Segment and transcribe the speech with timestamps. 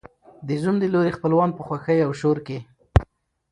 [0.47, 2.59] د زوم د لوري خپلوان په خوښیو او شور کې